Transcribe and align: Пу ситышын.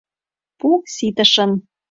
Пу 0.57 0.69
ситышын. 0.95 1.51